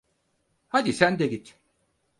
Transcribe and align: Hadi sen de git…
Hadi 0.69 0.93
sen 0.93 1.19
de 1.19 1.27
git… 1.27 1.57